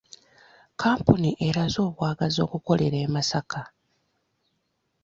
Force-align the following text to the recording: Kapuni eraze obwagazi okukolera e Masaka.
Kapuni 0.81 1.31
eraze 1.47 1.79
obwagazi 1.89 2.39
okukolera 2.45 2.97
e 3.05 3.07
Masaka. 3.13 3.61